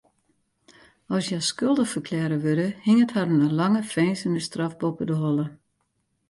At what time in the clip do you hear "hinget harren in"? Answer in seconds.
2.87-3.53